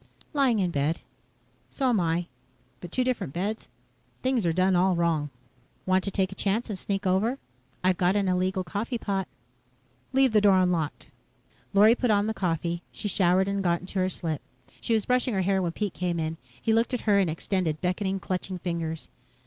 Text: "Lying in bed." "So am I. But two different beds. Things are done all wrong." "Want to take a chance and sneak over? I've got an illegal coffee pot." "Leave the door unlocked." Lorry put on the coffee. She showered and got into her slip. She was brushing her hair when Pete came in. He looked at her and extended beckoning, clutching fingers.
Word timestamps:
"Lying 0.33 0.57
in 0.57 0.71
bed." 0.71 1.01
"So 1.69 1.87
am 1.89 1.99
I. 1.99 2.25
But 2.79 2.91
two 2.91 3.03
different 3.03 3.33
beds. 3.33 3.69
Things 4.23 4.47
are 4.47 4.51
done 4.51 4.75
all 4.75 4.95
wrong." 4.95 5.29
"Want 5.85 6.03
to 6.05 6.09
take 6.09 6.31
a 6.31 6.33
chance 6.33 6.71
and 6.71 6.79
sneak 6.79 7.05
over? 7.05 7.37
I've 7.83 7.97
got 7.97 8.15
an 8.15 8.27
illegal 8.27 8.63
coffee 8.63 8.97
pot." 8.97 9.27
"Leave 10.11 10.31
the 10.33 10.41
door 10.41 10.57
unlocked." 10.59 11.09
Lorry 11.71 11.93
put 11.93 12.09
on 12.09 12.25
the 12.25 12.33
coffee. 12.33 12.81
She 12.91 13.07
showered 13.07 13.47
and 13.47 13.63
got 13.63 13.81
into 13.81 13.99
her 13.99 14.09
slip. 14.09 14.41
She 14.79 14.95
was 14.95 15.05
brushing 15.05 15.35
her 15.35 15.43
hair 15.43 15.61
when 15.61 15.71
Pete 15.71 15.93
came 15.93 16.19
in. 16.19 16.37
He 16.59 16.73
looked 16.73 16.95
at 16.95 17.01
her 17.01 17.19
and 17.19 17.29
extended 17.29 17.79
beckoning, 17.79 18.19
clutching 18.19 18.57
fingers. 18.57 19.07